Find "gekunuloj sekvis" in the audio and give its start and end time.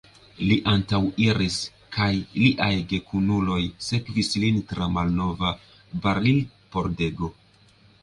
2.95-4.33